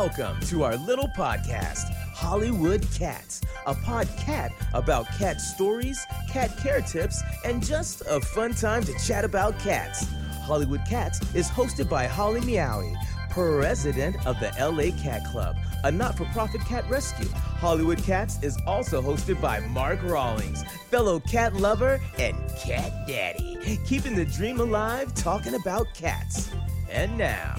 Welcome 0.00 0.40
to 0.46 0.62
our 0.62 0.78
little 0.78 1.08
podcast, 1.08 1.92
Hollywood 2.14 2.90
Cats, 2.94 3.42
a 3.66 3.74
podcast 3.74 4.52
about 4.72 5.06
cat 5.18 5.42
stories, 5.42 6.02
cat 6.32 6.56
care 6.56 6.80
tips, 6.80 7.22
and 7.44 7.62
just 7.62 8.00
a 8.08 8.18
fun 8.18 8.54
time 8.54 8.82
to 8.84 8.98
chat 9.06 9.26
about 9.26 9.58
cats. 9.58 10.06
Hollywood 10.44 10.80
Cats 10.88 11.20
is 11.34 11.50
hosted 11.50 11.90
by 11.90 12.06
Holly 12.06 12.40
Meowie, 12.40 12.96
president 13.28 14.16
of 14.26 14.40
the 14.40 14.50
LA 14.58 14.98
Cat 15.02 15.22
Club, 15.30 15.54
a 15.84 15.92
not 15.92 16.16
for 16.16 16.24
profit 16.32 16.62
cat 16.62 16.88
rescue. 16.88 17.28
Hollywood 17.28 18.02
Cats 18.02 18.42
is 18.42 18.56
also 18.66 19.02
hosted 19.02 19.38
by 19.38 19.60
Mark 19.60 20.02
Rawlings, 20.02 20.64
fellow 20.88 21.20
cat 21.20 21.56
lover 21.56 22.00
and 22.18 22.34
cat 22.58 22.90
daddy, 23.06 23.78
keeping 23.84 24.14
the 24.14 24.24
dream 24.24 24.60
alive 24.60 25.14
talking 25.14 25.56
about 25.56 25.92
cats. 25.92 26.50
And 26.90 27.18
now, 27.18 27.54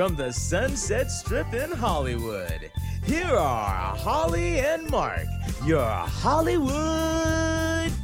from 0.00 0.16
the 0.16 0.32
Sunset 0.32 1.10
Strip 1.10 1.52
in 1.52 1.70
Hollywood, 1.70 2.70
here 3.04 3.36
are 3.36 3.94
Holly 3.94 4.58
and 4.58 4.88
Mark, 4.88 5.26
your 5.66 5.84
Hollywood 5.84 6.72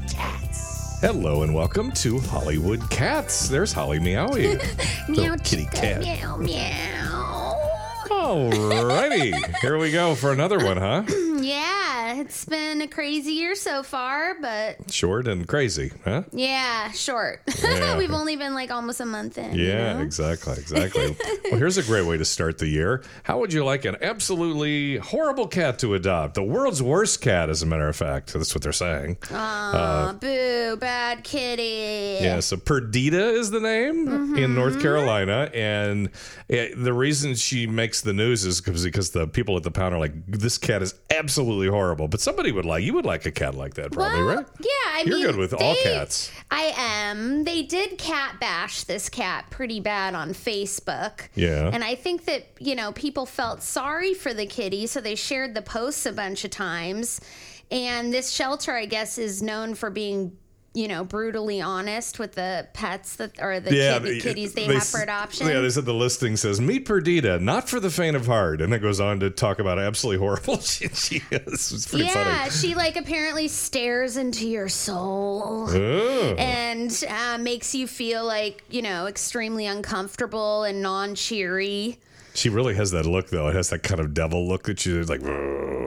Cats. 0.06 1.01
Hello 1.01 1.42
and 1.42 1.54
welcome 1.54 1.90
to 1.92 2.20
Hollywood 2.20 2.90
Cats. 2.90 3.48
There's 3.48 3.73
Holly 3.73 3.98
Meowie. 3.98 4.60
meow 5.09 5.37
kitty 5.42 5.64
cat. 5.73 6.02
Meow 6.02 6.37
meow. 6.37 7.54
Alrighty, 8.10 9.32
here 9.62 9.78
we 9.78 9.90
go 9.90 10.15
for 10.15 10.32
another 10.32 10.59
one, 10.59 10.76
huh? 10.76 11.02
Yeah, 12.07 12.21
it's 12.21 12.45
been 12.45 12.82
a 12.82 12.87
crazy 12.87 13.32
year 13.32 13.54
so 13.57 13.82
far, 13.82 14.37
but 14.40 14.93
Short 14.93 15.26
and 15.26 15.46
crazy, 15.46 15.90
huh? 16.04 16.23
yeah, 16.32 16.93
short. 16.93 17.40
Yeah. 17.66 17.98
We've 17.98 18.13
only 18.13 18.37
been 18.37 18.54
like 18.54 18.71
almost 18.71 19.01
a 19.01 19.04
month 19.07 19.38
in. 19.38 19.54
you 19.54 19.66
Yeah, 19.66 19.95
know? 19.95 20.01
exactly, 20.01 20.52
exactly. 20.59 21.16
well, 21.51 21.59
here's 21.59 21.79
a 21.79 21.82
great 21.82 22.07
way 22.07 22.16
to 22.16 22.24
start 22.24 22.59
the 22.59 22.68
year. 22.68 23.02
How 23.24 23.38
would 23.40 23.52
you 23.52 23.65
like 23.65 23.85
an 23.85 23.96
absolutely 24.02 24.98
horrible 24.98 25.46
cat 25.48 25.79
to 25.80 25.95
adopt? 25.95 26.35
The 26.35 26.43
world's 26.45 26.82
worst 26.82 27.21
cat, 27.21 27.51
as 27.51 27.63
a 27.63 27.66
matter 27.66 27.88
of 27.88 27.96
fact. 27.96 28.32
That's 28.32 28.54
what 28.54 28.63
they're 28.63 28.73
saying. 28.73 29.16
Aw, 29.32 30.13
boo, 30.20 30.76
bad 30.76 31.24
kitty. 31.24 32.18
Yeah, 32.24 32.41
so 32.41 32.57
Perdita 32.57 33.30
is 33.30 33.51
the 33.51 33.60
name 33.60 34.37
in 34.37 34.54
North 34.54 34.80
Carolina, 34.80 35.51
and 35.52 36.10
eh, 36.48 36.68
the 36.76 36.93
reason 36.93 37.35
she 37.35 37.66
makes 37.66 38.01
the 38.01 38.13
news 38.13 38.45
is 38.45 38.60
because 38.60 39.10
the 39.10 39.26
people 39.26 39.57
at 39.57 39.65
the 39.65 39.70
pound 39.70 39.95
are 39.95 39.98
like, 39.98 40.13
"This 40.26 40.57
cat 40.59 40.82
is 40.82 40.95
absolutely 41.10 41.68
horrible." 41.68 42.05
But 42.07 42.21
somebody 42.21 42.52
would 42.52 42.65
like 42.65 42.82
you 42.85 42.95
would 42.95 43.07
like 43.07 43.26
a 43.26 43.30
cat 43.30 43.54
like 43.54 43.74
that, 43.74 43.93
probably, 43.93 44.23
Well, 44.24 44.37
right? 44.37 44.46
Yeah, 44.60 44.68
I 44.93 45.02
You're 45.07 45.16
mean, 45.16 45.26
good 45.26 45.37
with 45.37 45.52
all 45.54 45.74
cats. 45.82 46.30
I 46.51 46.73
am. 46.76 47.45
They 47.45 47.63
did 47.63 47.98
cat 47.98 48.40
bash 48.40 48.85
this 48.85 49.09
cat 49.09 49.51
pretty 49.51 49.80
bad 49.80 50.15
on 50.15 50.30
Facebook. 50.30 51.29
Yeah. 51.35 51.71
And 51.73 51.82
I 51.85 51.95
think 51.95 52.24
that, 52.26 52.46
you 52.59 52.74
know, 52.74 52.93
people 52.93 53.26
felt 53.26 53.63
sorry 53.63 54.15
for 54.15 54.32
the 54.32 54.46
kitty, 54.46 54.87
so 54.87 55.01
they 55.01 55.15
shared 55.15 55.54
the 55.54 55.63
posts 55.63 56.07
a 56.07 56.13
bunch 56.13 56.45
of 56.45 56.51
times. 56.51 57.21
And 57.71 58.13
this 58.13 58.30
shelter, 58.30 58.73
I 58.73 58.87
guess, 58.87 59.18
is 59.18 59.43
known 59.43 59.74
for 59.74 59.91
being, 59.91 60.37
you 60.77 60.88
know, 60.88 61.05
brutally 61.05 61.63
honest 61.63 62.19
with 62.19 62.35
the 62.35 62.69
pets 62.74 63.16
that 63.16 63.41
or 63.41 63.60
the 63.60 63.71
kid- 63.71 64.03
the- 64.03 64.21
kitties 64.21 64.53
they, 64.53 64.66
they 64.66 64.75
have 64.75 64.87
for 64.87 65.00
adoption. 65.00 65.47
Yeah, 65.49 65.60
they 65.60 65.71
said 65.71 65.87
the 65.87 65.94
listing 65.94 66.37
says 66.37 66.60
meet 66.60 66.84
Perdita, 66.84 67.38
not 67.41 67.69
for 67.69 67.81
the 67.81 67.88
faint 67.91 68.15
of 68.15 68.27
heart, 68.27 68.60
and 68.60 68.75
it 68.75 68.81
goes 68.81 69.00
on 69.00 69.19
to 69.21 69.31
talk 69.31 69.59
about 69.59 69.78
absolutely 69.78 70.19
horrible 70.19 70.60
she, 70.60 70.88
she 70.88 71.22
is. 71.31 71.72
It's 71.72 71.87
pretty 71.87 72.04
yeah, 72.04 72.44
funny. 72.44 72.50
she 72.50 72.75
like 72.75 72.97
apparently 72.97 73.49
stares 73.49 74.19
into 74.19 74.47
your 74.47 74.69
soul. 74.69 75.66
Oh. 75.70 76.34
and 76.38 77.04
uh, 77.09 77.38
makes 77.38 77.75
you 77.75 77.86
feel 77.86 78.25
like 78.26 78.62
you 78.69 78.82
know 78.82 79.06
extremely 79.06 79.65
uncomfortable 79.65 80.65
and 80.65 80.82
non-cheery 80.82 81.98
She 82.34 82.50
really 82.50 82.75
has 82.75 82.91
that 82.91 83.06
look, 83.06 83.31
though. 83.31 83.48
It 83.48 83.54
has 83.54 83.70
that 83.70 83.82
kind 83.82 83.98
of 84.00 84.12
devil 84.12 84.47
look 84.47 84.65
that 84.65 84.78
she's 84.81 85.09
like, 85.09 85.22
"Whoa," 85.22 85.85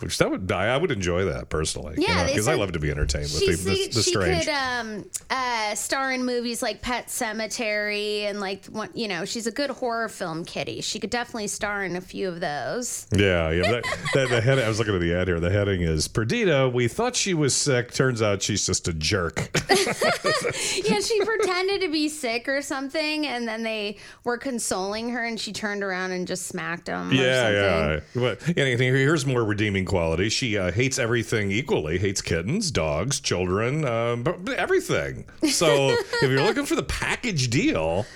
which 0.00 0.18
that 0.18 0.30
would 0.30 0.50
I 0.50 0.76
would 0.76 0.90
enjoy 0.90 1.24
that 1.26 1.48
personally. 1.48 1.94
Yeah, 1.98 2.26
because 2.26 2.48
I 2.48 2.54
love 2.54 2.72
to 2.72 2.78
be 2.78 2.90
entertained 2.90 3.24
with 3.32 3.40
the, 3.40 3.54
the, 3.56 3.88
the- 3.88 4.02
she 4.02 4.10
strange. 4.10 4.44
could 4.44 4.52
um, 4.54 5.04
uh, 5.30 5.74
star 5.74 6.12
in 6.12 6.24
movies 6.24 6.62
like 6.62 6.82
Pet 6.82 7.06
Sematary 7.08 8.22
and 8.22 8.40
like 8.40 8.66
one, 8.66 8.90
you 8.94 9.08
know 9.08 9.24
she's 9.24 9.46
a 9.46 9.52
good 9.52 9.70
horror 9.70 10.08
film 10.08 10.44
kitty. 10.44 10.80
She 10.80 10.98
could 10.98 11.10
definitely 11.10 11.48
star 11.48 11.84
in 11.84 11.96
a 11.96 12.00
few 12.00 12.28
of 12.28 12.40
those. 12.40 13.06
Yeah, 13.12 13.50
yeah. 13.50 13.70
That, 13.72 13.84
that, 14.14 14.28
the 14.30 14.40
head, 14.40 14.58
I 14.58 14.68
was 14.68 14.78
looking 14.78 14.94
at 14.94 15.00
the 15.00 15.14
ad 15.14 15.28
here. 15.28 15.40
The 15.40 15.50
heading 15.50 15.82
is 15.82 16.08
Perdita. 16.08 16.68
We 16.72 16.88
thought 16.88 17.16
she 17.16 17.34
was 17.34 17.54
sick. 17.54 17.92
Turns 17.92 18.22
out 18.22 18.42
she's 18.42 18.66
just 18.66 18.88
a 18.88 18.92
jerk. 18.92 19.50
yeah, 19.70 21.00
she 21.00 21.20
pretended 21.24 21.80
to 21.82 21.88
be 21.90 22.08
sick 22.08 22.48
or 22.48 22.62
something, 22.62 23.26
and 23.26 23.46
then 23.46 23.62
they 23.62 23.96
were 24.24 24.38
consoling 24.38 25.10
her, 25.10 25.24
and 25.24 25.38
she 25.38 25.52
turned 25.52 25.82
around 25.82 26.12
and 26.12 26.26
just 26.26 26.46
smacked 26.46 26.86
them. 26.86 27.10
or 27.10 27.14
yeah, 27.14 27.42
something. 27.42 28.22
yeah. 28.22 28.36
But 28.48 28.58
anything. 28.58 28.94
Here's 28.94 29.26
more 29.26 29.44
redeeming 29.58 29.84
quality. 29.84 30.28
She 30.28 30.56
uh, 30.56 30.70
hates 30.70 31.00
everything 31.00 31.50
equally. 31.50 31.98
Hates 31.98 32.22
kittens, 32.22 32.70
dogs, 32.70 33.18
children, 33.18 33.82
but 34.22 34.48
everything. 34.50 35.24
So 35.50 35.96
if 36.22 36.22
you're 36.22 36.44
looking 36.44 36.64
for 36.64 36.76
the 36.76 36.84
package 36.84 37.50
deal, 37.50 38.06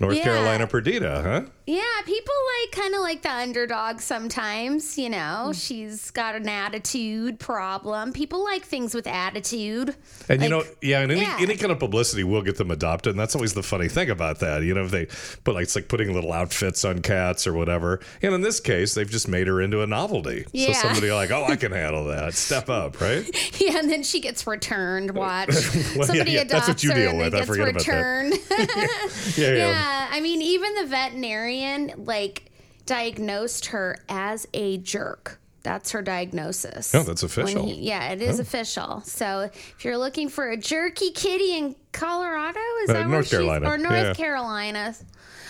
North 0.00 0.16
Yeah. 0.16 0.22
Carolina 0.22 0.66
Perdita, 0.66 1.22
huh? 1.22 1.42
Yeah, 1.66 1.82
people 2.06 2.34
like 2.62 2.72
kind 2.72 2.94
of 2.94 3.00
like 3.00 3.20
the 3.22 3.32
underdog 3.32 4.00
sometimes, 4.00 4.96
you 4.96 5.10
know. 5.10 5.46
Hmm. 5.46 5.52
She's 5.52 6.10
got 6.12 6.34
an 6.34 6.48
attitude 6.48 7.38
problem. 7.38 8.12
People 8.12 8.42
like 8.42 8.64
things 8.64 8.94
with 8.94 9.06
attitude. 9.06 9.94
And 10.28 10.42
you 10.42 10.48
know, 10.48 10.64
yeah, 10.80 11.00
and 11.00 11.12
any, 11.12 11.20
yeah. 11.22 11.36
any 11.40 11.56
kind 11.56 11.70
of 11.72 11.78
publicity 11.78 12.24
will 12.24 12.42
get 12.42 12.56
them 12.56 12.70
adopted, 12.70 13.10
and 13.10 13.20
that's 13.20 13.34
always 13.34 13.52
the 13.54 13.62
funny 13.62 13.88
thing 13.88 14.08
about 14.08 14.38
that. 14.40 14.62
You 14.62 14.72
know, 14.72 14.84
if 14.84 14.90
they 14.90 15.06
put 15.44 15.54
like 15.54 15.64
it's 15.64 15.74
like 15.76 15.88
putting 15.88 16.14
little 16.14 16.32
outfits 16.32 16.84
on 16.84 17.00
cats 17.02 17.46
or 17.46 17.52
whatever. 17.52 18.00
And 18.22 18.32
in 18.34 18.40
this 18.40 18.60
case, 18.60 18.94
they've 18.94 19.10
just 19.10 19.28
made 19.28 19.46
her 19.48 19.60
into 19.60 19.82
a 19.82 19.86
novelty. 19.86 20.44
So 20.54 20.72
somebody 20.72 21.10
like, 21.12 21.30
oh, 21.32 21.44
I 21.44 21.56
can 21.56 21.72
handle 21.72 22.06
that. 22.06 22.34
Step 22.34 22.68
up, 22.70 23.00
right? 23.00 23.24
Yeah, 23.58 23.78
and 23.78 23.90
then 23.90 24.04
she 24.04 24.20
gets 24.20 24.46
returned. 24.46 25.10
Watch. 25.10 25.48
Well, 25.96 26.06
Somebody 26.06 26.30
yeah, 26.32 26.36
yeah, 26.38 26.42
adopts 26.42 26.66
that's 26.66 26.68
what 26.68 26.82
you 26.84 26.90
her 26.90 26.94
deal 26.96 27.08
and 27.10 27.18
with. 27.18 27.34
I 27.34 27.38
gets 27.38 27.48
forget 27.48 27.68
about 27.70 27.84
that. 27.84 27.92
returned. 27.92 29.36
Yeah, 29.36 29.54
yeah. 29.54 29.87
I 30.10 30.20
mean, 30.20 30.42
even 30.42 30.74
the 30.76 30.86
veterinarian 30.86 31.92
like 32.04 32.50
diagnosed 32.86 33.66
her 33.66 33.96
as 34.08 34.46
a 34.54 34.78
jerk. 34.78 35.38
That's 35.64 35.90
her 35.90 36.00
diagnosis. 36.02 36.94
Oh, 36.94 37.02
that's 37.02 37.22
official. 37.22 37.66
he- 37.66 37.74
yeah, 37.88 38.10
it 38.12 38.22
is 38.22 38.38
official. 38.40 39.02
So 39.02 39.50
if 39.52 39.84
you're 39.84 39.98
looking 39.98 40.28
for 40.30 40.48
a 40.50 40.56
jerky 40.56 41.10
kitty 41.10 41.56
in 41.58 41.74
Colorado, 41.92 42.60
is 42.84 42.90
Uh, 42.90 42.92
that 42.94 43.08
North 43.08 43.28
Carolina, 43.30 43.68
or 43.68 43.76
North 43.76 43.92
yeah. 43.92 44.14
Carolina? 44.14 44.94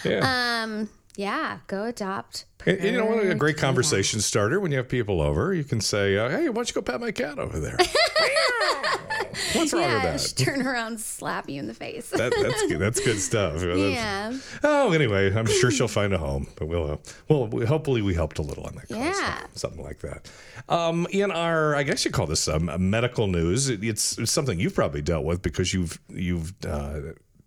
Yeah. 0.04 0.62
Um, 0.62 0.88
yeah, 1.16 1.58
go 1.66 1.84
adopt. 1.84 2.46
And 2.66 2.82
you 2.82 2.92
know 2.92 3.04
what? 3.04 3.24
A 3.26 3.34
great 3.34 3.58
conversation 3.58 4.20
starter 4.20 4.58
when 4.60 4.72
you 4.72 4.78
have 4.78 4.88
people 4.88 5.20
over. 5.20 5.52
You 5.54 5.62
can 5.64 5.80
say, 5.80 6.16
uh, 6.16 6.28
"Hey, 6.28 6.48
why 6.48 6.54
don't 6.54 6.68
you 6.68 6.74
go 6.74 6.82
pat 6.82 7.00
my 7.00 7.12
cat 7.12 7.38
over 7.38 7.60
there?" 7.60 7.76
What's 9.54 9.72
wrong 9.72 9.82
Yeah, 9.82 10.12
with 10.12 10.34
that? 10.36 10.44
turn 10.44 10.66
around, 10.66 11.00
slap 11.00 11.48
you 11.48 11.58
in 11.60 11.66
the 11.66 11.74
face. 11.74 12.10
that 12.10 12.32
that's 12.34 12.66
good. 12.66 12.78
That's 12.78 13.00
good 13.00 13.18
stuff. 13.20 13.60
That's- 13.60 13.78
yeah. 13.78 14.36
Oh, 14.64 14.92
anyway, 14.92 15.32
I'm 15.34 15.46
sure 15.46 15.70
she'll 15.70 15.88
find 15.88 16.12
a 16.12 16.18
home, 16.18 16.48
but 16.56 16.66
we'll, 16.66 16.90
uh, 16.92 16.96
well, 17.28 17.46
we, 17.48 17.64
hopefully 17.66 18.02
we 18.02 18.14
helped 18.14 18.38
a 18.38 18.42
little 18.42 18.64
on 18.64 18.74
that. 18.76 18.90
of 18.90 18.96
Yeah. 18.96 19.12
stuff, 19.12 19.50
something 19.54 19.82
like 19.82 20.00
that. 20.00 20.30
Um, 20.68 21.06
in 21.10 21.30
our, 21.30 21.74
I 21.76 21.82
guess 21.82 22.04
you 22.04 22.10
call 22.10 22.26
this 22.26 22.48
um, 22.48 22.70
medical 22.90 23.26
news. 23.26 23.68
It, 23.68 23.82
it's, 23.84 24.18
it's 24.18 24.32
something 24.32 24.58
you've 24.60 24.74
probably 24.74 25.02
dealt 25.02 25.24
with 25.24 25.42
because 25.42 25.72
you've 25.74 25.98
you've 26.08 26.52
uh, 26.66 27.00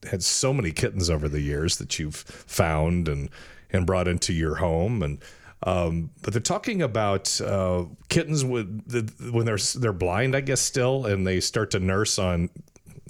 had 0.09 0.23
so 0.23 0.53
many 0.53 0.71
kittens 0.71 1.09
over 1.09 1.29
the 1.29 1.41
years 1.41 1.77
that 1.77 1.99
you've 1.99 2.15
found 2.15 3.07
and 3.07 3.29
and 3.71 3.85
brought 3.85 4.07
into 4.07 4.33
your 4.33 4.55
home 4.55 5.01
and. 5.03 5.19
Um, 5.63 6.09
but 6.23 6.33
they're 6.33 6.41
talking 6.41 6.81
about 6.81 7.39
uh, 7.39 7.85
kittens 8.09 8.43
with 8.43 8.89
the, 8.89 9.31
when 9.31 9.45
they're 9.45 9.59
they're 9.77 9.93
blind, 9.93 10.35
I 10.35 10.41
guess, 10.41 10.61
still, 10.61 11.05
and 11.05 11.25
they 11.25 11.39
start 11.39 11.71
to 11.71 11.79
nurse 11.79 12.17
on 12.17 12.49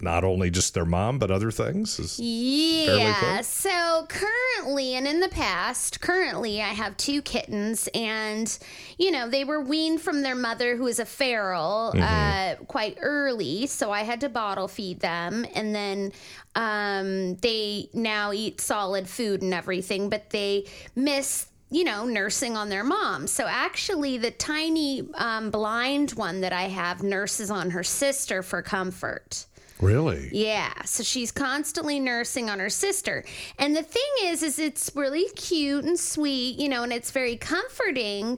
not 0.02 0.24
only 0.24 0.50
just 0.50 0.74
their 0.74 0.86
mom 0.86 1.20
but 1.20 1.32
other 1.32 1.52
things. 1.52 2.20
Yeah. 2.20 3.42
So 3.42 4.08
currently, 4.08 4.96
and 4.96 5.08
in 5.08 5.20
the 5.20 5.30
past, 5.30 6.02
currently, 6.02 6.62
I 6.62 6.70
have 6.70 6.98
two 6.98 7.22
kittens, 7.22 7.88
and 7.94 8.58
you 8.98 9.12
know 9.12 9.30
they 9.30 9.44
were 9.44 9.62
weaned 9.62 10.02
from 10.02 10.22
their 10.22 10.36
mother, 10.36 10.76
who 10.76 10.88
is 10.88 11.00
a 11.00 11.06
feral, 11.06 11.94
uh, 11.98 12.56
quite 12.68 12.98
early. 13.02 13.68
So 13.68 13.92
I 13.92 14.02
had 14.02 14.22
to 14.22 14.30
bottle 14.30 14.68
feed 14.68 15.00
them, 15.00 15.46
and 15.54 15.74
then 15.74 16.12
um, 16.56 17.36
they 17.38 17.90
now 17.94 18.34
eat 18.34 18.62
solid 18.62 19.08
food 19.08 19.42
and 19.42 19.54
everything, 19.54 20.10
but 20.10 20.32
they 20.32 20.66
miss. 20.96 21.48
You 21.72 21.86
know, 21.86 22.06
nursing 22.06 22.58
on 22.58 22.70
their 22.70 22.84
mom. 22.84 23.28
So 23.28 23.48
actually, 23.48 24.18
the 24.18 24.32
tiny 24.32 25.08
um, 25.16 25.50
blind 25.50 26.12
one 26.12 26.42
that 26.42 26.54
I 26.54 26.64
have 26.64 27.02
nurses 27.02 27.50
on 27.50 27.72
her 27.72 27.84
sister 27.84 28.44
for 28.44 28.62
comfort. 28.62 29.46
Really? 29.82 30.30
Yeah, 30.32 30.72
so 30.86 31.02
she's 31.02 31.32
constantly 31.32 32.00
nursing 32.00 32.52
on 32.52 32.60
her 32.60 32.70
sister. 32.70 33.26
And 33.58 33.76
the 33.76 33.82
thing 33.82 34.02
is 34.26 34.44
is 34.44 34.60
it's 34.60 34.92
really 34.96 35.28
cute 35.36 35.84
and 35.84 36.00
sweet, 36.00 36.60
you 36.60 36.70
know, 36.70 36.84
and 36.84 36.94
it's 36.94 37.10
very 37.10 37.36
comforting, 37.36 38.38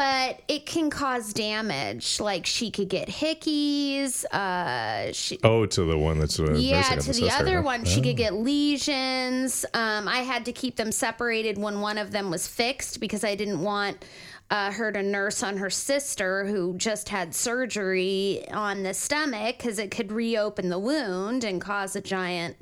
but 0.00 0.40
it 0.48 0.64
can 0.64 0.88
cause 0.88 1.34
damage. 1.34 2.20
Like 2.20 2.46
she 2.46 2.70
could 2.70 2.88
get 2.88 3.08
hickeys. 3.08 4.24
Uh, 4.32 5.12
she, 5.12 5.38
Oh, 5.44 5.66
to 5.66 5.84
the 5.84 5.98
one 5.98 6.18
that's 6.18 6.40
uh, 6.40 6.54
yeah, 6.54 6.96
to 6.96 7.12
the 7.12 7.30
other 7.30 7.56
huh? 7.56 7.62
one, 7.64 7.84
she 7.84 8.00
could 8.00 8.16
get 8.16 8.32
lesions. 8.32 9.66
Um, 9.74 10.08
I 10.08 10.20
had 10.20 10.46
to 10.46 10.52
keep 10.52 10.76
them 10.76 10.90
separated 10.90 11.58
when 11.58 11.82
one 11.82 11.98
of 11.98 12.12
them 12.12 12.30
was 12.30 12.48
fixed 12.48 12.98
because 12.98 13.24
I 13.24 13.34
didn't 13.34 13.60
want 13.60 14.02
uh, 14.50 14.72
her 14.72 14.90
to 14.90 15.02
nurse 15.02 15.42
on 15.42 15.58
her 15.58 15.68
sister 15.68 16.46
who 16.46 16.78
just 16.78 17.10
had 17.10 17.34
surgery 17.34 18.48
on 18.52 18.82
the 18.84 18.94
stomach 18.94 19.58
because 19.58 19.78
it 19.78 19.90
could 19.90 20.12
reopen 20.12 20.70
the 20.70 20.78
wound 20.78 21.44
and 21.44 21.60
cause 21.60 21.94
a 21.94 22.00
giant, 22.00 22.56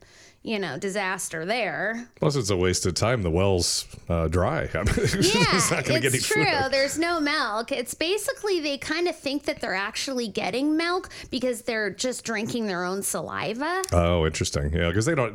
you 0.48 0.58
know, 0.58 0.78
disaster 0.78 1.44
there. 1.44 2.08
Plus, 2.16 2.36
it's 2.36 2.50
a 2.50 2.56
waste 2.56 2.86
of 2.86 2.94
time. 2.94 3.22
The 3.22 3.30
well's 3.30 3.86
uh, 4.08 4.28
dry. 4.28 4.68
Yeah, 5.28 5.44
it's 5.56 5.70
not 5.70 5.84
going 5.84 6.00
get 6.02 6.12
any 6.14 6.22
true. 6.22 6.44
further. 6.44 6.68
There's 6.70 6.98
no 6.98 7.20
milk. 7.20 7.70
It's 7.72 7.94
basically 7.94 8.60
they 8.60 8.78
kind 8.78 9.08
of 9.08 9.16
think 9.16 9.44
that 9.44 9.60
they're 9.60 9.74
actually 9.74 10.28
getting 10.28 10.76
milk 10.76 11.10
because 11.30 11.62
they're 11.62 11.90
just 11.90 12.24
drinking 12.24 12.66
their 12.66 12.84
own 12.84 13.02
saliva. 13.02 13.82
Oh, 13.92 14.24
interesting. 14.26 14.72
Yeah, 14.72 14.88
because 14.88 15.04
they 15.06 15.14
don't. 15.14 15.34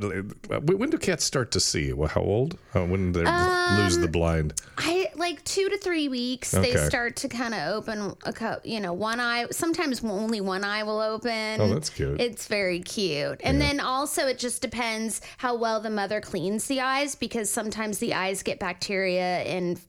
When 0.49 0.77
when 0.79 0.89
do 0.89 0.97
cats 0.97 1.23
start 1.23 1.51
to 1.51 1.59
see? 1.59 1.93
Well, 1.93 2.09
how 2.09 2.21
old? 2.21 2.57
Uh, 2.73 2.85
when 2.85 3.11
they 3.11 3.19
lose 3.21 3.95
Um, 3.95 4.01
the 4.01 4.07
blind? 4.07 4.53
I 4.77 5.09
like 5.15 5.43
two 5.43 5.69
to 5.69 5.77
three 5.77 6.07
weeks. 6.07 6.53
Okay. 6.53 6.73
They 6.73 6.77
start 6.87 7.15
to 7.17 7.29
kind 7.29 7.53
of 7.53 7.61
open 7.75 8.15
a 8.25 8.33
co- 8.33 8.61
you 8.63 8.79
know 8.79 8.93
one 8.93 9.19
eye. 9.19 9.45
Sometimes 9.51 10.03
only 10.03 10.41
one 10.41 10.63
eye 10.63 10.83
will 10.83 10.99
open. 11.01 11.61
Oh, 11.61 11.73
that's 11.73 11.89
cute. 11.89 12.19
It's 12.19 12.47
very 12.47 12.79
cute. 12.81 13.39
And 13.43 13.61
then 13.61 13.79
also 13.79 14.27
it 14.27 14.39
just 14.39 14.61
depends 14.61 15.02
how 15.37 15.55
well 15.55 15.79
the 15.79 15.89
mother 15.89 16.21
cleans 16.21 16.67
the 16.67 16.81
eyes 16.81 17.15
because 17.15 17.49
sometimes 17.49 17.97
the 17.99 18.13
eyes 18.13 18.43
get 18.43 18.59
bacteria 18.59 19.39
and 19.43 19.79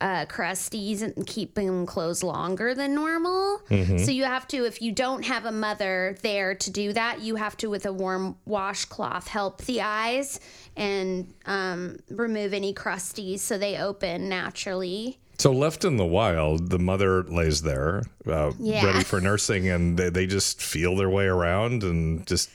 uh, 0.00 0.26
crusties 0.26 1.02
and 1.02 1.26
keep 1.26 1.54
them 1.54 1.86
closed 1.86 2.22
longer 2.22 2.74
than 2.74 2.94
normal. 2.94 3.60
Mm-hmm. 3.68 3.98
So 3.98 4.10
you 4.10 4.24
have 4.24 4.46
to, 4.48 4.64
if 4.64 4.80
you 4.80 4.92
don't 4.92 5.24
have 5.24 5.44
a 5.44 5.52
mother 5.52 6.16
there 6.22 6.54
to 6.54 6.70
do 6.70 6.92
that, 6.92 7.20
you 7.20 7.36
have 7.36 7.56
to 7.58 7.68
with 7.68 7.86
a 7.86 7.92
warm 7.92 8.36
washcloth 8.44 9.28
help 9.28 9.62
the 9.62 9.82
eyes 9.82 10.40
and 10.76 11.32
um, 11.46 11.98
remove 12.10 12.52
any 12.52 12.72
crusties 12.72 13.40
so 13.40 13.58
they 13.58 13.76
open 13.76 14.28
naturally. 14.28 15.18
So 15.42 15.50
left 15.50 15.84
in 15.84 15.96
the 15.96 16.06
wild, 16.06 16.70
the 16.70 16.78
mother 16.78 17.24
lays 17.24 17.62
there, 17.62 18.04
uh, 18.28 18.52
Yeah. 18.60 18.86
ready 18.86 19.02
for 19.02 19.20
nursing, 19.20 19.66
and 19.68 19.98
they, 19.98 20.08
they 20.08 20.24
just 20.24 20.62
feel 20.62 20.94
their 20.94 21.10
way 21.10 21.24
around, 21.26 21.82
and 21.82 22.24
just 22.28 22.48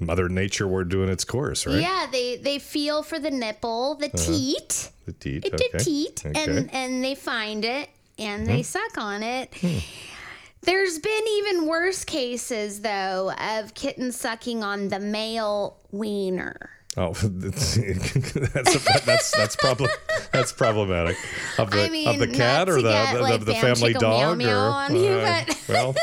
Mother 0.00 0.30
Nature 0.30 0.66
were 0.66 0.82
doing 0.84 1.10
its 1.10 1.24
course, 1.26 1.66
right? 1.66 1.78
Yeah, 1.78 2.06
they 2.10 2.36
they 2.36 2.58
feel 2.58 3.02
for 3.02 3.18
the 3.18 3.30
nipple, 3.30 3.96
the 3.96 4.08
teat, 4.08 4.92
The 5.04 5.12
teat. 5.12 5.44
Uh-huh. 5.44 5.56
okay. 5.74 5.78
teat, 5.84 6.22
Okay. 6.24 6.42
Hmm. 6.42 6.50
and 6.58 6.74
and 6.74 7.04
they 7.04 7.14
find 7.14 7.66
it 7.66 7.90
and 8.18 8.46
they 8.46 8.62
suck 8.62 8.96
on 8.96 9.22
it. 9.22 9.52
There's 10.62 10.98
been 10.98 11.24
even 11.38 11.66
worse 11.66 12.02
cases 12.02 12.80
though 12.80 13.32
of 13.38 13.74
kittens 13.74 14.16
sucking 14.16 14.64
on 14.64 14.88
the 14.88 15.00
male 15.00 15.76
wiener. 15.92 16.70
Oh, 16.98 17.12
that's 17.22 17.74
that's 19.04 19.30
that's 19.30 19.56
problem 19.56 19.90
that's 20.32 20.52
problematic. 20.52 21.18
Of 21.58 21.70
the 21.70 21.84
I 21.84 21.88
mean, 21.90 22.08
of 22.08 22.18
the 22.18 22.26
cat 22.28 22.70
or 22.70 22.80
the 22.80 22.90
get, 22.90 23.14
the, 23.14 23.20
like, 23.20 23.40
the 23.40 23.52
Bam 23.52 23.60
family 23.76 23.92
dog 23.92 24.38
Meow 24.38 24.46
Meow 24.48 24.66
or 24.66 24.70
on 24.70 24.96
you, 24.96 25.10
uh, 25.10 25.44
but- 25.46 25.68
well, 25.68 25.94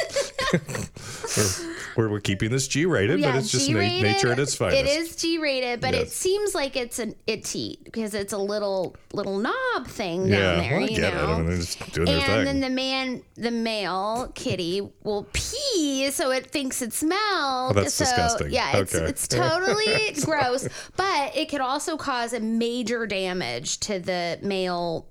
we're, 1.96 2.10
we're 2.10 2.20
keeping 2.20 2.52
this 2.52 2.68
G 2.68 2.86
rated, 2.86 3.22
but 3.22 3.36
it's 3.36 3.52
just 3.52 3.70
na- 3.70 3.80
nature 3.80 4.32
at 4.32 4.40
its 4.40 4.56
finest. 4.56 4.84
It 4.84 4.88
is 4.88 5.16
G 5.16 5.38
rated, 5.38 5.82
but 5.82 5.94
it 5.94 6.10
seems 6.12 6.54
like 6.56 6.76
it's 6.76 7.00
an 7.00 7.16
it 7.28 7.44
teat 7.46 7.84
because 7.84 8.14
it's 8.14 8.34
a 8.34 8.38
little 8.38 8.96
little 9.14 9.38
knob 9.38 9.88
thing 9.88 10.28
Yeah, 10.28 10.38
down 10.56 10.58
there. 10.60 10.72
well, 10.72 10.80
I 10.80 10.88
you 10.88 10.96
get 10.96 11.14
it. 11.14 11.18
know? 11.18 11.26
I 11.26 11.38
mean, 11.38 11.46
they're 11.48 11.58
just 11.58 11.92
doing 11.94 12.06
their 12.06 12.16
and 12.18 12.26
thing. 12.26 12.46
then 12.46 12.60
the 12.62 12.70
man, 12.70 13.22
the 13.36 13.52
male 13.52 14.32
kitty, 14.36 14.82
will 15.04 15.28
pee, 15.34 16.10
so 16.12 16.32
it 16.32 16.48
thinks 16.48 16.82
it's 16.82 17.04
milk. 17.04 17.20
Oh, 17.24 17.72
that's 17.74 17.94
so, 17.94 18.06
disgusting. 18.06 18.52
Yeah, 18.52 18.78
it's 18.78 18.96
Okay. 18.96 19.06
it's 19.06 19.28
totally 19.28 20.12
gross, 20.26 20.68
but 20.98 21.36
it 21.36 21.50
could 21.50 21.62
also 21.62 21.98
cause 21.98 22.34
a 22.34 22.40
major 22.40 23.06
damage 23.06 23.80
to 23.82 24.00
the 24.00 24.40
male 24.42 25.08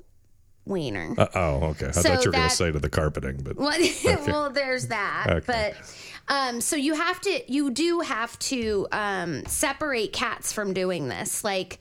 wiener. 0.64 1.14
Uh, 1.18 1.26
oh, 1.34 1.54
okay. 1.70 1.88
I 1.88 1.90
So 1.92 2.02
thought 2.02 2.24
you 2.24 2.30
were 2.30 2.36
going 2.36 2.48
to 2.48 2.54
say 2.54 2.70
to 2.72 2.78
the 2.78 2.88
carpeting, 2.90 3.38
but 3.42 3.56
Well, 3.56 3.78
well, 4.26 4.50
there's 4.50 4.88
that. 4.88 5.26
Okay. 5.28 5.44
But 5.46 5.74
um, 6.28 6.60
so 6.60 6.76
you 6.76 6.94
have 6.94 7.20
to, 7.22 7.52
you 7.52 7.70
do 7.70 8.00
have 8.00 8.38
to 8.40 8.86
um, 8.92 9.44
separate 9.46 10.12
cats 10.12 10.52
from 10.52 10.72
doing 10.72 11.08
this. 11.08 11.42
Like, 11.44 11.80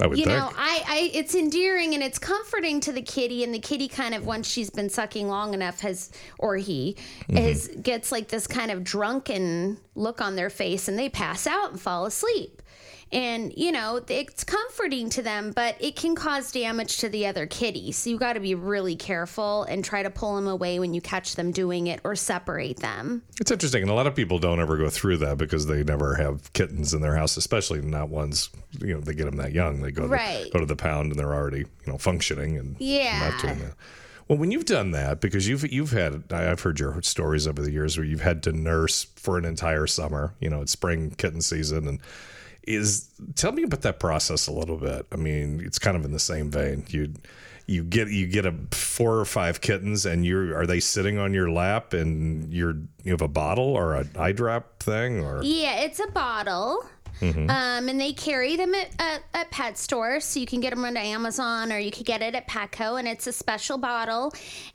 I 0.00 0.06
would 0.06 0.18
you 0.18 0.26
think. 0.26 0.36
know, 0.36 0.50
I, 0.54 0.82
I, 0.86 1.10
it's 1.14 1.34
endearing 1.34 1.94
and 1.94 2.02
it's 2.02 2.18
comforting 2.18 2.80
to 2.80 2.92
the 2.92 3.00
kitty, 3.00 3.42
and 3.42 3.54
the 3.54 3.58
kitty 3.58 3.88
kind 3.88 4.14
of 4.14 4.26
once 4.26 4.46
she's 4.46 4.68
been 4.68 4.90
sucking 4.90 5.26
long 5.28 5.54
enough 5.54 5.80
has, 5.80 6.12
or 6.38 6.56
he, 6.56 6.96
Mm-hmm. 7.28 7.38
is 7.38 7.68
gets 7.82 8.12
like 8.12 8.28
this 8.28 8.46
kind 8.46 8.70
of 8.70 8.84
drunken 8.84 9.78
look 9.94 10.20
on 10.20 10.36
their 10.36 10.50
face, 10.50 10.86
and 10.88 10.98
they 10.98 11.08
pass 11.08 11.46
out 11.46 11.70
and 11.72 11.80
fall 11.80 12.04
asleep. 12.04 12.60
And 13.12 13.52
you 13.56 13.70
know, 13.70 14.00
it's 14.08 14.42
comforting 14.42 15.08
to 15.10 15.22
them, 15.22 15.52
but 15.54 15.76
it 15.80 15.94
can 15.94 16.16
cause 16.16 16.50
damage 16.50 16.98
to 16.98 17.08
the 17.08 17.26
other 17.26 17.46
kitties. 17.46 17.96
So 17.96 18.10
you 18.10 18.18
got 18.18 18.32
to 18.32 18.40
be 18.40 18.56
really 18.56 18.96
careful 18.96 19.62
and 19.64 19.84
try 19.84 20.02
to 20.02 20.10
pull 20.10 20.34
them 20.34 20.48
away 20.48 20.80
when 20.80 20.92
you 20.92 21.00
catch 21.00 21.36
them 21.36 21.52
doing 21.52 21.86
it, 21.86 22.00
or 22.02 22.16
separate 22.16 22.78
them. 22.78 23.22
It's 23.40 23.50
interesting, 23.52 23.82
and 23.82 23.90
a 23.90 23.94
lot 23.94 24.08
of 24.08 24.16
people 24.16 24.40
don't 24.40 24.58
ever 24.60 24.76
go 24.76 24.88
through 24.90 25.18
that 25.18 25.38
because 25.38 25.66
they 25.66 25.84
never 25.84 26.16
have 26.16 26.52
kittens 26.52 26.94
in 26.94 27.00
their 27.00 27.14
house, 27.14 27.36
especially 27.36 27.80
not 27.80 28.08
ones. 28.08 28.50
You 28.80 28.94
know, 28.94 29.00
they 29.00 29.14
get 29.14 29.26
them 29.26 29.36
that 29.36 29.52
young. 29.52 29.82
They 29.82 29.92
go 29.92 30.02
to, 30.02 30.08
Right. 30.08 30.50
go 30.52 30.58
to 30.58 30.66
the 30.66 30.76
pound 30.76 31.12
and 31.12 31.18
they're 31.18 31.32
already 31.34 31.60
you 31.60 31.66
know 31.92 31.98
functioning 31.98 32.56
and 32.58 32.74
Yeah. 32.80 33.30
not 33.30 33.40
doing 33.40 33.58
that. 33.60 33.74
Well, 34.28 34.38
when 34.38 34.50
you've 34.50 34.64
done 34.64 34.90
that, 34.90 35.20
because 35.20 35.46
you've 35.46 35.70
you've 35.72 35.92
had, 35.92 36.24
I've 36.32 36.60
heard 36.60 36.80
your 36.80 37.00
stories 37.02 37.46
over 37.46 37.62
the 37.62 37.70
years 37.70 37.96
where 37.96 38.04
you've 38.04 38.22
had 38.22 38.42
to 38.42 38.52
nurse 38.52 39.06
for 39.14 39.38
an 39.38 39.44
entire 39.44 39.86
summer. 39.86 40.34
You 40.40 40.50
know, 40.50 40.60
it's 40.62 40.72
spring 40.72 41.14
kitten 41.16 41.40
season, 41.40 41.86
and 41.86 42.00
is 42.66 43.08
tell 43.34 43.52
me 43.52 43.62
about 43.62 43.82
that 43.82 44.00
process 44.00 44.46
a 44.46 44.52
little 44.52 44.76
bit. 44.76 45.06
I 45.12 45.16
mean, 45.16 45.62
it's 45.64 45.78
kind 45.78 45.96
of 45.96 46.04
in 46.04 46.12
the 46.12 46.18
same 46.18 46.50
vein. 46.50 46.84
You 46.88 47.12
you 47.66 47.82
get 47.82 48.08
you 48.08 48.26
get 48.26 48.46
a 48.46 48.54
four 48.70 49.18
or 49.18 49.24
five 49.24 49.60
kittens, 49.60 50.06
and 50.06 50.24
you're 50.24 50.56
are 50.56 50.66
they 50.66 50.80
sitting 50.80 51.18
on 51.18 51.34
your 51.34 51.50
lap, 51.50 51.92
and 51.92 52.52
you're 52.52 52.76
you 53.02 53.12
have 53.12 53.22
a 53.22 53.28
bottle 53.28 53.76
or 53.76 53.94
an 53.96 54.10
eye 54.18 54.32
drop 54.32 54.82
thing, 54.82 55.20
or 55.20 55.42
Yeah, 55.42 55.80
it's 55.80 56.00
a 56.00 56.08
bottle. 56.08 56.84
Mm-hmm. 57.20 57.48
Um, 57.48 57.88
and 57.88 57.98
they 57.98 58.12
carry 58.12 58.56
them 58.56 58.74
at, 58.74 58.90
at, 58.98 59.22
at 59.32 59.50
pet 59.50 59.78
stores, 59.78 60.24
so 60.24 60.38
you 60.38 60.46
can 60.46 60.60
get 60.60 60.70
them 60.70 60.84
on 60.84 60.98
Amazon 60.98 61.72
or 61.72 61.78
you 61.78 61.90
can 61.90 62.02
get 62.02 62.20
it 62.20 62.34
at 62.34 62.46
Petco, 62.46 62.98
and 62.98 63.08
it's 63.08 63.26
a 63.26 63.32
special 63.32 63.78
bottle. 63.78 64.34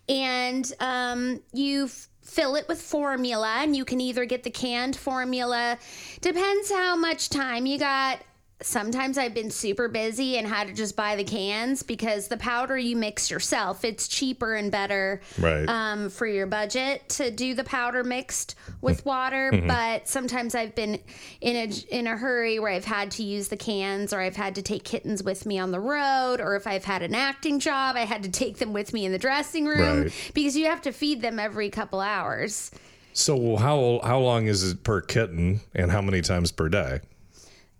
And 0.10 0.72
um, 0.80 1.42
you 1.54 1.86
f- 1.86 2.10
fill 2.22 2.56
it 2.56 2.68
with 2.68 2.82
formula, 2.82 3.58
and 3.60 3.76
you 3.76 3.86
can 3.86 4.00
either 4.00 4.26
get 4.26 4.44
the 4.44 4.50
canned 4.50 4.96
formula. 4.96 5.78
Depends 6.22 6.72
how 6.72 6.96
much 6.96 7.30
time 7.30 7.66
you 7.66 7.78
got. 7.78 8.20
Sometimes 8.64 9.18
I've 9.18 9.34
been 9.34 9.50
super 9.52 9.88
busy 9.88 10.38
and 10.38 10.48
had 10.48 10.68
to 10.68 10.74
just 10.74 10.96
buy 10.96 11.16
the 11.16 11.24
cans 11.24 11.82
because 11.84 12.28
the 12.28 12.38
powder 12.38 12.78
you 12.78 12.96
mix 12.96 13.32
yourself. 13.32 13.84
It's 13.84 14.08
cheaper 14.08 14.54
and 14.56 14.72
better 14.72 15.22
Right. 15.40 15.68
um, 15.68 16.10
for 16.10 16.28
your 16.28 16.46
budget 16.48 17.08
to 17.10 17.32
do 17.32 17.54
the 17.56 17.64
powder 17.64 18.04
mixed 18.04 18.56
with 18.82 19.04
water. 19.06 19.52
Mm-hmm. 19.52 19.68
But 19.68 20.08
sometimes 20.08 20.54
I've 20.56 20.76
been 20.76 21.00
in 21.42 21.56
a 21.56 21.96
in 21.98 22.08
a 22.08 22.16
hurry 22.16 22.60
where 22.60 22.72
I've 22.72 22.86
had 22.86 23.12
to 23.12 23.24
use 23.24 23.48
the 23.48 23.58
cans, 23.58 24.14
or 24.14 24.22
I've 24.22 24.36
had 24.36 24.56
to 24.56 24.62
take 24.62 24.84
kittens 24.84 25.24
with 25.24 25.46
me 25.46 25.58
on 25.60 25.72
the 25.72 25.80
road, 25.80 26.40
or 26.40 26.56
if 26.56 26.68
I've 26.68 26.86
had 26.86 27.02
an 27.02 27.16
acting 27.16 27.60
job, 27.60 27.96
I 27.96 28.02
had 28.06 28.24
to 28.24 28.30
take 28.30 28.58
them 28.58 28.74
with 28.74 28.94
me 28.94 29.06
in 29.06 29.12
the 29.12 29.20
dressing 29.20 29.66
room 29.66 30.04
Right. 30.04 30.32
because 30.34 30.56
you 30.56 30.66
have 30.68 30.82
to 30.84 30.92
feed 30.92 31.22
them 31.22 31.40
every 31.40 31.70
couple 31.70 32.00
hours. 32.00 32.72
so 33.14 33.56
how 33.58 34.00
how 34.04 34.20
long 34.20 34.46
is 34.48 34.64
it 34.72 34.84
per 34.84 35.02
kitten, 35.02 35.62
and 35.74 35.92
how 35.92 36.02
many 36.02 36.22
times 36.22 36.52
per 36.52 36.70
day? 36.70 37.00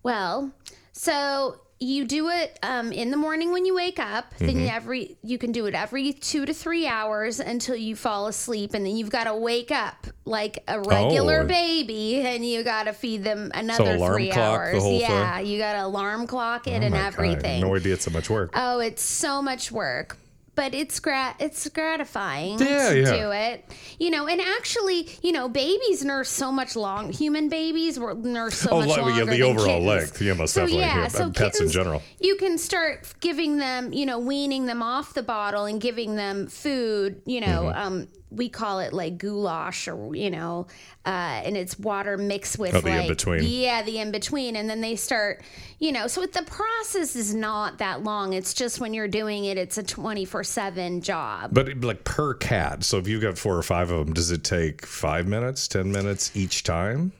Well, 0.02 0.50
so 0.92 1.58
you 1.80 2.04
do 2.04 2.28
it 2.28 2.56
um, 2.62 2.92
in 2.92 3.10
the 3.10 3.16
morning 3.16 3.50
when 3.50 3.64
you 3.66 3.74
wake 3.74 3.98
up. 3.98 4.32
Then 4.38 4.50
Mm-hmm. 4.50 4.68
every 4.76 5.16
you 5.24 5.36
can 5.36 5.50
do 5.50 5.66
it 5.66 5.74
every 5.74 6.12
two 6.12 6.46
to 6.46 6.54
three 6.54 6.86
hours 6.86 7.40
until 7.40 7.74
you 7.74 7.96
fall 7.96 8.28
asleep, 8.28 8.74
and 8.74 8.86
then 8.86 8.96
you've 8.96 9.10
got 9.10 9.24
to 9.24 9.34
wake 9.34 9.72
up 9.72 10.06
like 10.24 10.62
a 10.68 10.78
regular 10.80 11.40
Oh. 11.40 11.46
baby, 11.46 12.20
and 12.20 12.46
you 12.46 12.62
got 12.62 12.84
to 12.84 12.92
feed 12.92 13.24
them 13.24 13.50
another 13.52 13.96
alarm 13.96 14.14
three 14.14 14.30
clock 14.30 14.70
the 14.70 14.76
hours. 14.76 14.84
yeah, 15.00 15.40
you 15.40 15.58
got 15.58 15.72
to 15.72 15.84
alarm 15.84 16.28
clock 16.28 16.68
it 16.68 16.84
and 16.84 16.94
Oh 16.94 16.98
God, 16.98 17.06
everything. 17.06 17.62
no 17.62 17.74
idea 17.74 17.94
it's 17.94 18.04
so 18.04 18.12
much 18.12 18.30
work. 18.30 18.50
Oh, 18.54 18.78
it's 18.78 19.02
so 19.02 19.42
much 19.42 19.72
work. 19.72 20.16
But 20.54 20.74
it's 20.74 21.00
grat 21.00 21.36
it's 21.40 21.66
gratifying 21.70 22.58
Yeah, 22.58 22.90
to 22.90 23.00
yeah. 23.00 23.16
do 23.16 23.30
it. 23.30 23.64
You 23.98 24.10
know, 24.10 24.26
and 24.26 24.40
actually, 24.40 25.08
you 25.22 25.32
know, 25.32 25.48
babies 25.48 26.04
nurse 26.04 26.28
so 26.28 26.52
much 26.52 26.76
long 26.76 27.10
human 27.10 27.48
babies 27.48 27.98
will 27.98 28.14
nurse 28.16 28.56
so 28.58 28.70
Oh, 28.70 28.80
much 28.80 28.88
like, 28.88 28.98
yeah, 28.98 29.04
longer 29.04 29.24
the 29.26 29.42
overall 29.42 29.64
kittens. 29.80 29.86
length. 29.86 30.20
Yeah, 30.22 30.34
most 30.34 30.54
definitely. 30.54 30.80
Yeah, 30.80 31.08
and 31.20 31.34
pets 31.34 31.60
in 31.60 31.70
general. 31.70 32.02
You 32.20 32.36
can 32.36 32.58
start 32.58 33.14
giving 33.20 33.56
them, 33.56 33.92
you 33.94 34.04
know, 34.04 34.18
weaning 34.18 34.66
them 34.66 34.82
off 34.82 35.14
the 35.14 35.22
bottle 35.22 35.64
and 35.64 35.80
giving 35.80 36.16
them 36.16 36.46
food, 36.48 37.22
you 37.24 37.40
know, 37.40 37.62
Mm-hmm. 37.72 37.78
um 37.78 38.08
we 38.34 38.48
call 38.48 38.80
it 38.80 38.94
like 38.94 39.18
goulash 39.18 39.86
or 39.88 40.16
you 40.16 40.30
know, 40.30 40.66
uh, 41.04 41.08
and 41.44 41.54
it's 41.54 41.78
water 41.78 42.16
mixed 42.16 42.58
with 42.58 42.74
Oh, 42.74 42.80
the 42.80 42.88
like 42.88 43.02
in-between. 43.02 43.42
yeah, 43.44 43.82
the 43.82 43.98
in 43.98 44.10
between, 44.10 44.56
and 44.56 44.70
then 44.70 44.80
they 44.80 44.96
start, 44.96 45.42
you 45.78 45.92
know. 45.92 46.06
So 46.06 46.24
the 46.24 46.42
process 46.44 47.14
is 47.14 47.34
not 47.34 47.76
that 47.78 48.04
long. 48.04 48.32
It's 48.32 48.54
just 48.54 48.80
when 48.80 48.94
you're 48.94 49.06
doing 49.06 49.44
it, 49.44 49.58
it's 49.58 49.76
a 49.76 49.82
24 49.82 50.41
24 50.42 50.44
7 50.44 51.00
job. 51.00 51.50
But 51.52 51.84
like 51.84 52.04
per 52.04 52.34
cat. 52.34 52.84
So 52.84 52.98
if 52.98 53.08
you've 53.08 53.22
got 53.22 53.38
four 53.38 53.56
or 53.56 53.62
five 53.62 53.90
of 53.90 54.06
them, 54.06 54.14
does 54.14 54.30
it 54.30 54.44
take 54.44 54.86
five 54.86 55.26
minutes, 55.26 55.68
10 55.68 55.90
minutes 55.90 56.30
each 56.34 56.64
time? 56.64 57.12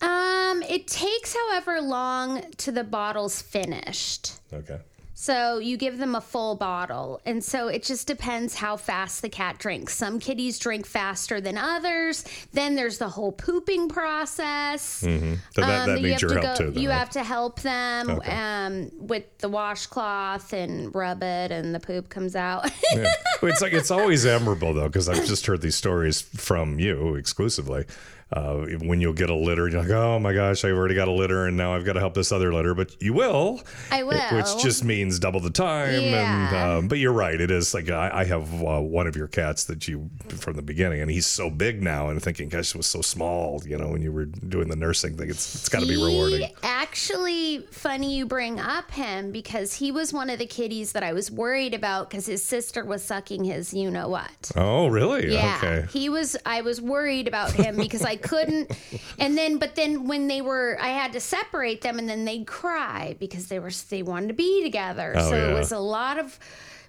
Um, 0.00 0.62
it 0.68 0.86
takes 0.86 1.34
however 1.34 1.80
long 1.80 2.42
to 2.58 2.72
the 2.72 2.84
bottle's 2.84 3.40
finished. 3.40 4.32
Okay. 4.52 4.78
So 5.18 5.56
you 5.58 5.78
give 5.78 5.96
them 5.96 6.14
a 6.14 6.20
full 6.20 6.56
bottle. 6.56 7.22
And 7.24 7.42
so 7.42 7.68
it 7.68 7.82
just 7.82 8.06
depends 8.06 8.54
how 8.54 8.76
fast 8.76 9.22
the 9.22 9.30
cat 9.30 9.58
drinks. 9.58 9.94
Some 9.96 10.20
kitties 10.20 10.58
drink 10.58 10.84
faster 10.84 11.40
than 11.40 11.56
others. 11.56 12.22
Then 12.52 12.74
there's 12.74 12.98
the 12.98 13.08
whole 13.08 13.32
pooping 13.32 13.88
process. 13.88 14.82
So 14.82 15.06
that, 15.08 15.38
that 15.56 15.88
Um, 15.88 15.96
you 15.96 16.02
needs 16.08 16.20
have 16.20 16.30
your 16.30 16.40
to 16.40 16.46
help 16.46 16.58
go, 16.58 16.64
too. 16.66 16.70
Then, 16.72 16.82
You 16.82 16.90
right? 16.90 16.98
have 16.98 17.10
to 17.10 17.24
help 17.24 17.62
them 17.62 18.10
Okay. 18.10 18.30
um, 18.30 18.90
with 18.98 19.24
the 19.38 19.48
washcloth 19.48 20.52
and 20.52 20.94
rub 20.94 21.22
it, 21.22 21.50
and 21.50 21.74
the 21.74 21.80
poop 21.80 22.10
comes 22.10 22.36
out. 22.36 22.70
Yeah. 22.94 23.10
It's 23.42 23.60
like 23.62 23.72
it's 23.72 23.90
always 23.90 24.24
admirable 24.26 24.72
though, 24.74 24.86
because 24.86 25.08
I've 25.08 25.24
just 25.26 25.44
heard 25.46 25.60
these 25.62 25.74
stories 25.74 26.20
from 26.20 26.78
you 26.78 27.14
exclusively. 27.16 27.84
Uh, 28.32 28.56
when 28.82 29.00
you'll 29.00 29.12
get 29.12 29.30
a 29.30 29.34
litter, 29.34 29.68
you're 29.68 29.80
like, 29.80 29.90
"Oh 29.90 30.18
my 30.18 30.32
gosh, 30.34 30.64
I've 30.64 30.74
already 30.74 30.96
got 30.96 31.06
a 31.06 31.12
litter, 31.12 31.46
and 31.46 31.56
now 31.56 31.74
I've 31.76 31.84
got 31.84 31.92
to 31.92 32.00
help 32.00 32.14
this 32.14 32.32
other 32.32 32.52
litter." 32.52 32.74
But 32.74 33.00
you 33.00 33.12
will, 33.12 33.60
I 33.92 34.02
will. 34.02 34.18
which 34.36 34.60
just 34.60 34.82
means 34.82 35.20
double 35.20 35.38
the 35.38 35.50
time. 35.50 35.90
And 35.94 36.04
Yeah. 36.10 36.76
um, 36.78 36.88
but 36.88 36.98
you're 36.98 37.12
right, 37.12 37.40
it 37.40 37.52
is 37.52 37.72
like 37.72 37.88
I, 37.88 38.10
I 38.12 38.24
have 38.24 38.52
uh, 38.52 38.80
one 38.80 39.06
of 39.06 39.14
your 39.14 39.28
cats 39.28 39.62
that 39.66 39.86
you 39.86 40.10
from 40.28 40.54
the 40.56 40.62
beginning, 40.62 41.02
and 41.02 41.08
he's 41.10 41.26
so 41.26 41.50
big 41.50 41.84
now, 41.84 42.08
and 42.08 42.20
thinking, 42.20 42.48
"Gosh, 42.48 42.70
it 42.74 42.76
was 42.76 42.88
so 42.88 43.00
small," 43.00 43.62
you 43.64 43.78
know, 43.78 43.88
when 43.90 44.02
you 44.02 44.10
were 44.10 44.24
doing 44.24 44.66
the 44.68 44.76
nursing 44.76 45.16
thing. 45.16 45.30
It's 45.30 45.54
it's 45.54 45.68
got 45.68 45.80
to 45.82 45.86
be 45.86 45.96
rewarding. 45.96 46.50
Actually, 46.64 47.58
funny 47.70 48.16
you 48.16 48.26
bring 48.26 48.58
up 48.58 48.90
him 48.90 49.30
because 49.30 49.74
he 49.74 49.92
was 49.92 50.12
one 50.12 50.30
of 50.30 50.38
the 50.40 50.46
kitties 50.46 50.92
that 50.92 51.04
I 51.04 51.12
was 51.12 51.30
worried 51.30 51.74
about 51.74 52.10
because 52.10 52.26
his 52.26 52.42
sister 52.44 52.84
was 52.84 53.04
sucking 53.04 53.44
his 53.44 53.72
you 53.72 53.90
know 53.90 54.08
what. 54.08 54.50
Oh, 54.56 54.88
really? 54.88 55.32
Yeah, 55.32 55.60
Okay. 55.62 55.86
he 55.92 56.08
was. 56.08 56.36
I 56.44 56.62
was 56.62 56.80
worried 56.80 57.28
about 57.28 57.52
him 57.52 57.76
because 57.76 58.02
I 58.02 58.15
couldn't. 58.22 58.70
And 59.18 59.36
then, 59.36 59.58
but 59.58 59.74
then 59.74 60.06
when 60.06 60.28
they 60.28 60.40
were, 60.40 60.78
I 60.80 60.88
had 60.88 61.12
to 61.12 61.20
separate 61.20 61.80
them, 61.82 61.98
and 61.98 62.08
then 62.08 62.24
they'd 62.24 62.46
cry 62.46 63.16
because 63.18 63.48
they 63.48 63.58
were 63.58 63.70
they 63.88 64.02
wanted 64.02 64.28
to 64.28 64.34
be 64.34 64.62
together. 64.62 65.14
Oh, 65.16 65.30
so 65.30 65.36
yeah. 65.36 65.50
it 65.50 65.54
was 65.54 65.72
a 65.72 65.78
lot 65.78 66.18
of 66.18 66.38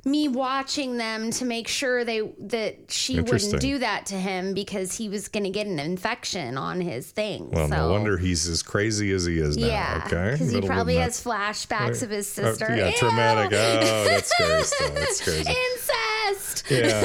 me 0.05 0.27
watching 0.27 0.97
them 0.97 1.31
to 1.31 1.45
make 1.45 1.67
sure 1.67 2.05
they 2.05 2.21
that 2.39 2.89
she 2.89 3.19
wouldn't 3.19 3.59
do 3.59 3.79
that 3.79 4.05
to 4.07 4.15
him 4.15 4.53
because 4.53 4.95
he 4.95 5.09
was 5.09 5.27
going 5.27 5.43
to 5.43 5.49
get 5.49 5.67
an 5.67 5.79
infection 5.79 6.57
on 6.57 6.79
his 6.79 7.11
thing. 7.11 7.49
Well, 7.51 7.67
so. 7.67 7.75
no 7.75 7.91
wonder 7.91 8.17
he's 8.17 8.47
as 8.47 8.63
crazy 8.63 9.11
as 9.11 9.25
he 9.25 9.39
is 9.39 9.57
now. 9.57 9.67
Yeah, 9.67 10.03
okay. 10.05 10.31
because 10.31 10.51
he 10.51 10.61
probably 10.61 10.95
has 10.95 11.21
flashbacks 11.21 12.01
of 12.03 12.09
his 12.09 12.27
Oh, 12.39 12.43
sister. 12.43 12.73
yeah, 12.75 12.87
Ew. 12.89 12.97
traumatic. 12.97 13.51
Oh, 13.53 14.03
that's 14.05 14.29
scary 14.29 14.63
stuff. 14.63 14.93
That's 14.93 15.21
crazy. 15.23 15.49
Incest. 15.73 16.63
Yeah. 16.71 17.03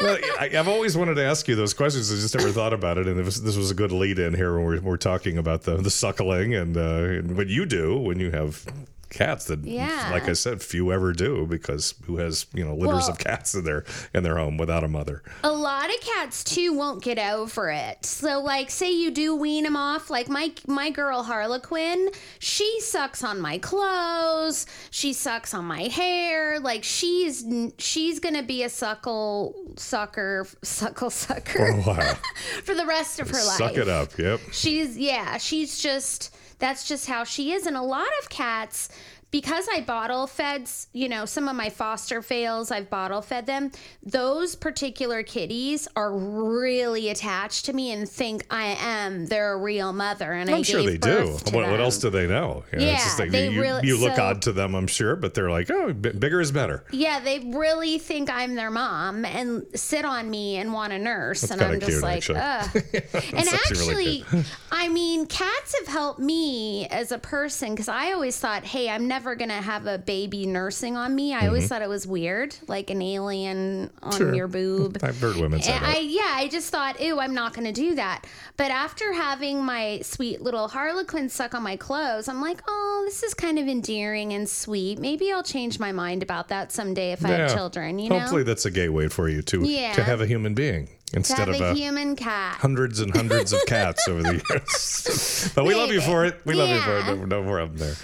Well, 0.00 0.18
I, 0.38 0.50
I've 0.52 0.68
always 0.68 0.96
wanted 0.96 1.14
to 1.14 1.24
ask 1.24 1.48
you 1.48 1.54
those 1.56 1.74
questions. 1.74 2.12
I 2.12 2.16
just 2.16 2.34
never 2.36 2.50
thought 2.50 2.72
about 2.72 2.98
it, 2.98 3.06
and 3.06 3.18
this, 3.24 3.40
this 3.40 3.56
was 3.56 3.70
a 3.70 3.74
good 3.74 3.92
lead 3.92 4.18
in 4.18 4.34
here 4.34 4.54
when 4.56 4.64
we're, 4.64 4.80
we're 4.80 4.96
talking 4.96 5.38
about 5.38 5.62
the 5.62 5.76
the 5.76 5.90
suckling 5.90 6.54
and, 6.54 6.76
uh, 6.76 6.80
and 6.80 7.36
what 7.36 7.48
you 7.48 7.64
do 7.66 7.98
when 7.98 8.20
you 8.20 8.30
have 8.30 8.66
cats 9.16 9.46
that, 9.46 9.64
Yeah. 9.64 10.10
like 10.12 10.28
I 10.28 10.32
said, 10.34 10.62
few 10.62 10.92
ever 10.92 11.12
do 11.12 11.46
because 11.46 11.94
who 12.04 12.18
has 12.18 12.46
you 12.54 12.64
know 12.64 12.74
litters 12.74 13.04
Well- 13.04 13.10
of 13.10 13.18
cats 13.18 13.54
in 13.54 13.64
their 13.64 13.84
in 14.14 14.22
their 14.22 14.36
home 14.36 14.56
without 14.58 14.84
a 14.84 14.88
mother? 14.88 15.22
A 15.42 15.50
lot 15.52 15.88
of 15.92 16.00
cats 16.00 16.44
too 16.44 16.72
won't 16.72 17.02
get 17.02 17.18
over 17.18 17.70
it. 17.70 18.04
So, 18.06 18.40
like, 18.40 18.70
say 18.70 18.90
you 18.92 19.10
do 19.10 19.34
wean 19.34 19.64
them 19.64 19.76
off. 19.76 20.10
Like 20.10 20.28
my 20.28 20.52
my 20.66 20.90
girl 20.90 21.22
Harlequin, 21.22 22.10
she 22.38 22.80
sucks 22.80 23.24
on 23.24 23.40
my 23.40 23.58
clothes. 23.58 24.66
She 24.90 25.12
sucks 25.12 25.54
on 25.54 25.64
my 25.64 25.82
hair. 25.82 26.60
Like 26.60 26.84
she's 26.84 27.44
she's 27.78 28.20
gonna 28.20 28.42
be 28.42 28.62
a 28.62 28.68
suckle 28.68 29.54
sucker, 29.76 30.46
suckle 30.62 31.10
sucker 31.10 31.74
wow! 31.86 32.14
for 32.64 32.74
the 32.74 32.86
rest 32.86 33.20
of 33.20 33.28
her 33.30 33.34
life. 33.44 33.56
Suck 33.56 33.76
it 33.76 33.88
up. 33.88 34.16
Yep. 34.18 34.40
She's 34.52 34.96
yeah, 34.98 35.38
she's 35.38 35.78
just 35.78 36.34
that's 36.58 36.86
just 36.86 37.06
how 37.06 37.24
she 37.24 37.52
is. 37.52 37.66
And 37.66 37.76
a 37.76 37.82
lot 37.82 38.08
of 38.22 38.28
cats, 38.28 38.88
because 39.36 39.66
I 39.70 39.82
bottle 39.82 40.26
fed, 40.26 40.66
you 40.94 41.10
know, 41.10 41.26
some 41.26 41.46
of 41.46 41.54
my 41.54 41.68
foster 41.68 42.22
fails, 42.22 42.70
I've 42.70 42.88
bottle 42.88 43.20
fed 43.20 43.44
them. 43.44 43.70
Those 44.02 44.56
particular 44.56 45.22
kitties 45.22 45.86
are 45.94 46.10
really 46.16 47.10
attached 47.10 47.66
to 47.66 47.74
me 47.74 47.92
and 47.92 48.08
think 48.08 48.46
I 48.50 48.76
am 48.80 49.26
their 49.26 49.58
real 49.58 49.92
mother. 49.92 50.32
And 50.32 50.48
I 50.48 50.56
I'm 50.56 50.62
sure 50.62 50.82
they 50.82 50.96
do. 50.96 51.36
What, 51.52 51.68
what 51.68 51.80
else 51.80 51.98
do 51.98 52.08
they 52.08 52.26
know? 52.26 52.64
You 52.72 52.78
know, 52.78 52.86
Yeah, 52.86 53.14
like 53.18 53.30
they 53.30 53.50
you, 53.50 53.60
really- 53.60 53.86
you 53.86 53.98
look 54.00 54.16
so- 54.16 54.22
odd 54.22 54.40
to 54.42 54.52
them, 54.52 54.74
I'm 54.74 54.86
sure, 54.86 55.16
but 55.16 55.34
they're 55.34 55.50
like, 55.50 55.70
oh, 55.70 55.92
b- 55.92 56.12
bigger 56.12 56.40
is 56.40 56.50
better. 56.50 56.84
Yeah, 56.90 57.20
they 57.20 57.40
really 57.40 57.98
think 57.98 58.30
I'm 58.30 58.54
their 58.54 58.70
mom 58.70 59.26
and 59.26 59.66
sit 59.74 60.06
on 60.06 60.30
me 60.30 60.56
and 60.56 60.72
want 60.72 60.94
a 60.94 60.98
nurse, 60.98 61.50
and 61.50 61.60
I'm 61.60 61.78
just 61.78 61.90
cute, 61.90 62.02
like, 62.02 62.16
actually. 62.16 62.38
ugh. 62.38 62.70
and 63.34 63.48
actually 63.48 63.94
really 63.94 64.22
actually, 64.22 64.44
I 64.72 64.88
mean, 64.88 65.26
cats 65.26 65.74
have 65.80 65.88
helped 65.88 66.20
me 66.20 66.86
as 66.88 67.12
a 67.12 67.18
person 67.18 67.72
because 67.74 67.88
I 67.88 68.12
always 68.12 68.38
thought, 68.38 68.64
hey, 68.64 68.88
I'm 68.88 69.06
never 69.06 69.25
gonna 69.34 69.60
have 69.60 69.86
a 69.86 69.98
baby 69.98 70.46
nursing 70.46 70.96
on 70.96 71.14
me. 71.14 71.34
I 71.34 71.46
always 71.48 71.66
thought 71.68 71.82
it 71.82 71.88
was 71.88 72.06
weird, 72.06 72.54
like 72.68 72.90
an 72.90 73.02
alien 73.02 73.90
on 74.02 74.12
Mm-hmm. 74.12 74.18
Sure. 74.18 74.34
your 74.34 74.48
boob. 74.48 74.98
I've 75.02 75.18
heard 75.20 75.36
women 75.36 75.60
say 75.60 75.72
And 75.72 75.84
that. 75.84 75.96
I 75.96 75.98
yeah, 75.98 76.32
I 76.34 76.48
just 76.48 76.70
thought, 76.70 77.00
ew, 77.00 77.18
I'm 77.18 77.34
not 77.34 77.52
gonna 77.54 77.72
do 77.72 77.94
that. 77.96 78.26
But 78.56 78.70
after 78.70 79.12
having 79.12 79.64
my 79.64 80.00
sweet 80.02 80.40
little 80.40 80.68
harlequin 80.68 81.28
suck 81.28 81.54
on 81.54 81.62
my 81.62 81.76
clothes, 81.76 82.28
I'm 82.28 82.40
like, 82.40 82.60
oh, 82.68 83.02
this 83.06 83.22
is 83.22 83.34
kind 83.34 83.58
of 83.58 83.66
endearing 83.68 84.32
and 84.32 84.48
sweet. 84.48 84.98
Maybe 84.98 85.32
I'll 85.32 85.42
change 85.42 85.78
my 85.78 85.92
mind 85.92 86.22
about 86.22 86.48
that 86.48 86.72
someday 86.72 87.12
if 87.12 87.24
I 87.24 87.28
have 87.30 87.52
children. 87.54 87.98
You 87.98 88.10
know, 88.10 88.18
Hopefully, 88.20 88.42
that's 88.44 88.64
a 88.66 88.70
gateway 88.70 89.08
for 89.08 89.28
you 89.28 89.42
to 89.42 89.62
Yeah. 89.66 89.92
to 89.94 90.04
have 90.04 90.20
a 90.20 90.26
human 90.26 90.54
being 90.54 90.86
to 90.86 90.92
instead 91.12 91.48
of 91.48 91.60
a 91.60 91.70
a 91.70 91.74
human 91.74 92.16
cat. 92.16 92.56
hundreds 92.58 93.00
and 93.00 93.14
hundreds 93.14 93.52
of 93.52 93.60
cats 93.66 94.06
over 94.08 94.22
the 94.22 94.32
years. 94.50 95.50
but 95.54 95.64
we 95.64 95.74
love 95.74 95.90
you 95.90 96.00
for 96.00 96.24
it. 96.24 96.40
We 96.44 96.54
love 96.54 96.68
you 96.68 96.80
for 96.82 96.98
it. 96.98 97.06
No, 97.06 97.24
no 97.24 97.42
problem 97.42 97.76
there. 97.78 97.94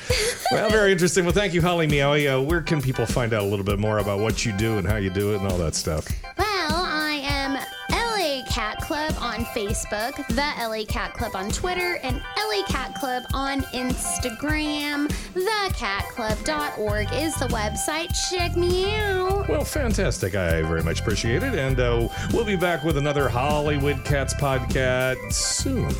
Well, 0.50 0.70
very 0.70 0.92
interesting. 0.92 1.24
Well, 1.24 1.34
thank 1.34 1.52
you, 1.54 1.62
Holly 1.62 1.86
Meowie. 1.88 2.38
Uh, 2.38 2.42
where 2.42 2.60
can 2.62 2.80
people 2.82 3.06
find 3.06 3.32
out 3.32 3.42
a 3.42 3.46
little 3.46 3.64
bit 3.64 3.78
more 3.78 3.98
about 3.98 4.20
what 4.20 4.44
you 4.44 4.52
do 4.52 4.78
and 4.78 4.86
how 4.86 4.96
you 4.96 5.10
do 5.10 5.32
it 5.34 5.40
and 5.40 5.48
all 5.50 5.58
that 5.58 5.74
stuff? 5.74 6.06
Club 8.82 9.14
on 9.20 9.44
Facebook, 9.46 10.14
the 10.28 10.52
LA 10.58 10.84
Cat 10.86 11.14
Club 11.14 11.34
on 11.34 11.50
Twitter, 11.50 11.98
and 12.02 12.16
LA 12.36 12.62
Cat 12.66 12.94
Club 12.94 13.22
on 13.32 13.62
Instagram. 13.72 15.08
Thecatclub.org 15.32 17.12
is 17.14 17.34
the 17.36 17.46
website. 17.46 18.12
Check 18.30 18.56
me 18.56 18.94
out. 18.96 19.48
Well, 19.48 19.64
fantastic. 19.64 20.34
I 20.34 20.62
very 20.62 20.82
much 20.82 21.00
appreciate 21.00 21.42
it. 21.42 21.54
And 21.54 21.80
uh, 21.80 22.08
we'll 22.32 22.44
be 22.44 22.56
back 22.56 22.84
with 22.84 22.98
another 22.98 23.28
Hollywood 23.28 24.04
Cats 24.04 24.34
podcast 24.34 25.32
soon. 25.32 25.90